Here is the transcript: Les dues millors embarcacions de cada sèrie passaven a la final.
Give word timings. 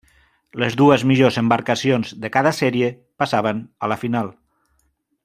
Les 0.61 0.77
dues 0.81 1.03
millors 1.11 1.37
embarcacions 1.41 2.15
de 2.25 2.31
cada 2.39 2.55
sèrie 2.63 2.91
passaven 3.23 3.61
a 3.89 3.95
la 3.95 3.99
final. 4.07 4.33